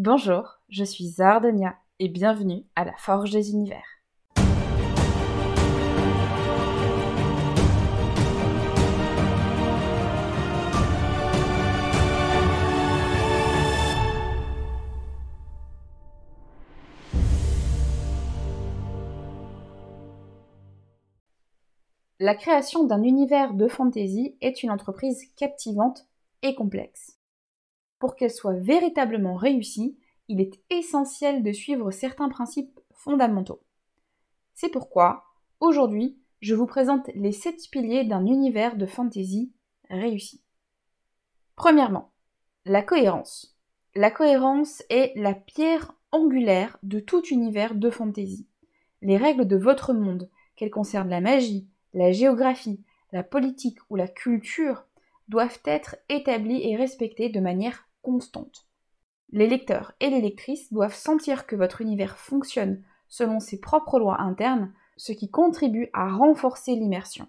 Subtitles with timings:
[0.00, 3.82] Bonjour, je suis Zardonia et bienvenue à la Forge des Univers.
[22.20, 26.06] La création d'un univers de fantasy est une entreprise captivante
[26.42, 27.17] et complexe.
[27.98, 33.62] Pour qu'elle soit véritablement réussie, il est essentiel de suivre certains principes fondamentaux.
[34.54, 35.24] C'est pourquoi,
[35.60, 39.52] aujourd'hui, je vous présente les sept piliers d'un univers de fantasy
[39.90, 40.42] réussi.
[41.56, 42.12] Premièrement,
[42.64, 43.56] la cohérence.
[43.94, 48.46] La cohérence est la pierre angulaire de tout univers de fantasy.
[49.02, 54.08] Les règles de votre monde, qu'elles concernent la magie, la géographie, la politique ou la
[54.08, 54.84] culture,
[55.28, 57.87] doivent être établies et respectées de manière
[59.30, 64.20] Les lecteurs et les lectrices doivent sentir que votre univers fonctionne selon ses propres lois
[64.20, 67.28] internes, ce qui contribue à renforcer l'immersion.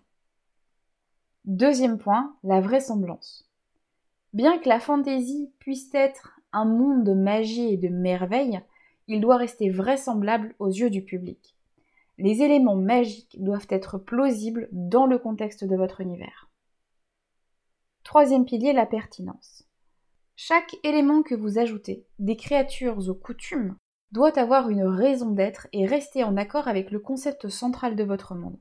[1.46, 3.50] Deuxième point, la vraisemblance.
[4.34, 8.62] Bien que la fantaisie puisse être un monde de magie et de merveille,
[9.08, 11.56] il doit rester vraisemblable aux yeux du public.
[12.18, 16.50] Les éléments magiques doivent être plausibles dans le contexte de votre univers.
[18.04, 19.69] Troisième pilier, la pertinence.
[20.42, 23.76] Chaque élément que vous ajoutez, des créatures aux coutumes,
[24.14, 28.36] doit avoir une raison d'être et rester en accord avec le concept central de votre
[28.36, 28.58] monde.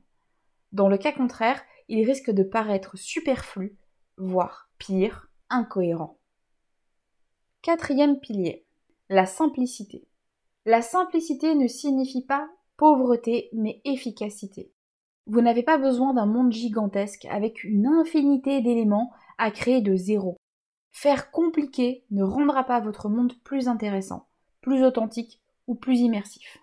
[0.73, 3.77] Dans le cas contraire, il risque de paraître superflu,
[4.17, 6.19] voire pire, incohérent.
[7.61, 8.65] Quatrième pilier,
[9.07, 10.05] la simplicité.
[10.65, 14.73] La simplicité ne signifie pas pauvreté, mais efficacité.
[15.27, 20.35] Vous n'avez pas besoin d'un monde gigantesque avec une infinité d'éléments à créer de zéro.
[21.01, 24.27] Faire compliqué ne rendra pas votre monde plus intéressant,
[24.59, 26.57] plus authentique ou plus immersif.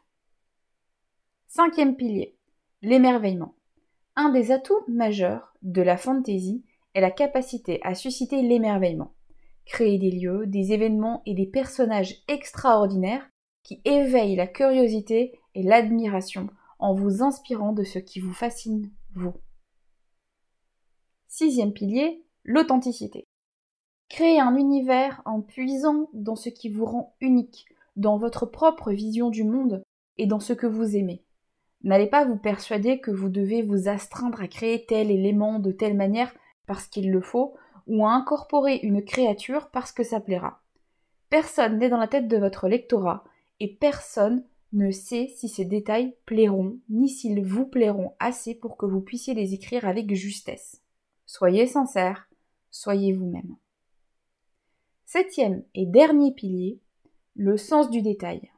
[1.47, 2.37] Cinquième pilier,
[2.83, 3.55] l'émerveillement.
[4.15, 6.63] Un des atouts majeurs de la fantasy
[6.93, 9.15] est la capacité à susciter l'émerveillement.
[9.65, 13.27] Créer des lieux, des événements et des personnages extraordinaires
[13.63, 19.33] qui éveillent la curiosité et l'admiration en vous inspirant de ce qui vous fascine, vous.
[21.27, 23.27] Sixième pilier, l'authenticité.
[24.09, 29.31] Créez un univers en puisant dans ce qui vous rend unique, dans votre propre vision
[29.31, 29.83] du monde
[30.19, 31.23] et dans ce que vous aimez.
[31.83, 35.97] N'allez pas vous persuader que vous devez vous astreindre à créer tel élément de telle
[35.97, 36.35] manière
[36.67, 37.55] parce qu'il le faut,
[37.87, 40.63] ou à incorporer une créature parce que ça plaira.
[41.31, 43.25] Personne n'est dans la tête de votre lectorat,
[43.61, 48.87] et personne ne sait si ces détails plairont, ni s'ils vous plairont assez pour que
[48.87, 50.83] vous puissiez les écrire avec justesse.
[51.25, 52.29] Soyez sincère,
[52.71, 53.57] soyez vous-même.
[55.09, 56.81] Septième et dernier pilier,
[57.37, 58.51] le sens du détail.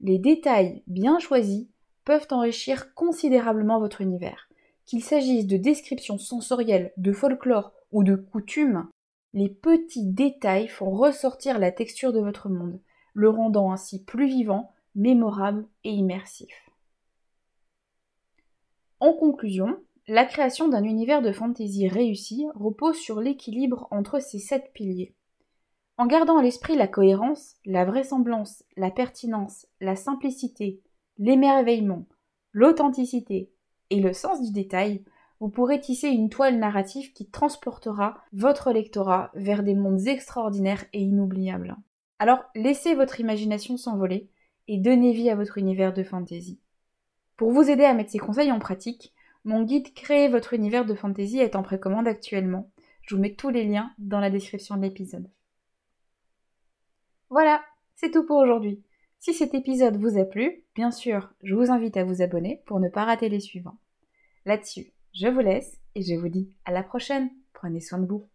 [0.00, 1.66] Les détails bien choisis
[2.04, 4.50] peuvent enrichir considérablement votre univers.
[4.84, 8.86] Qu'il s'agisse de descriptions sensorielles, de folklore ou de coutumes,
[9.32, 12.78] les petits détails font ressortir la texture de votre monde,
[13.14, 16.70] le rendant ainsi plus vivant, mémorable et immersif.
[19.00, 24.70] En conclusion, la création d'un univers de fantasy réussi repose sur l'équilibre entre ces sept
[24.74, 25.14] piliers.
[26.02, 30.80] En gardant à l'esprit la cohérence, la vraisemblance, la pertinence, la simplicité,
[31.16, 32.06] l'émerveillement,
[32.50, 33.52] l'authenticité
[33.90, 35.04] et le sens du détail,
[35.38, 40.98] vous pourrez tisser une toile narrative qui transportera votre lectorat vers des mondes extraordinaires et
[41.02, 41.76] inoubliables.
[42.18, 44.28] Alors laissez votre imagination s'envoler
[44.66, 46.58] et donnez vie à votre univers de fantasy.
[47.36, 49.14] Pour vous aider à mettre ces conseils en pratique,
[49.44, 52.72] mon guide Créer votre univers de fantasy est en précommande actuellement.
[53.02, 55.30] Je vous mets tous les liens dans la description de l'épisode.
[57.32, 57.62] Voilà,
[57.94, 58.82] c'est tout pour aujourd'hui.
[59.18, 62.78] Si cet épisode vous a plu, bien sûr, je vous invite à vous abonner pour
[62.78, 63.78] ne pas rater les suivants.
[64.44, 67.30] Là-dessus, je vous laisse et je vous dis à la prochaine.
[67.54, 68.28] Prenez soin de vous.